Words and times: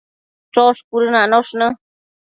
Chosh 0.57 0.81
cuëdënanosh 0.89 1.55
në 1.63 1.69